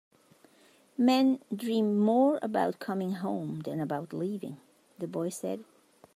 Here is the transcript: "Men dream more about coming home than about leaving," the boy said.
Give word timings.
"Men 0.97 1.41
dream 1.55 1.99
more 1.99 2.39
about 2.41 2.79
coming 2.79 3.11
home 3.11 3.59
than 3.59 3.79
about 3.79 4.13
leaving," 4.13 4.57
the 4.97 5.05
boy 5.05 5.29
said. 5.29 5.63